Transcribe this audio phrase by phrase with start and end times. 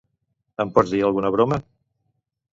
[0.65, 1.61] Em pots dir alguna broma?